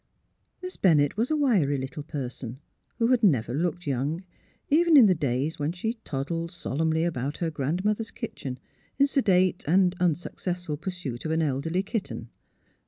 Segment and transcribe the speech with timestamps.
[0.63, 2.59] Miss Bennett was a wiry little person
[2.97, 4.23] who had never looked young,
[4.67, 8.57] even in the days when she toddled solemnly about her grandmother's kitchen
[8.97, 12.29] in sedate and unsuccessful pursuit of an elderly kitten.